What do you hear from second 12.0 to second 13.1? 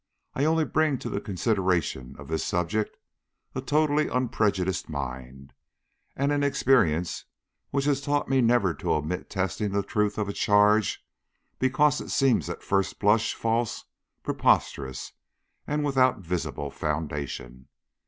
it seems at first